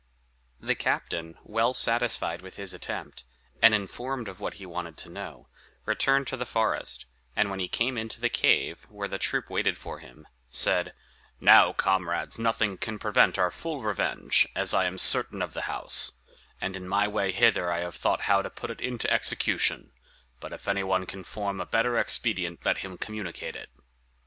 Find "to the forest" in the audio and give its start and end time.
6.29-7.05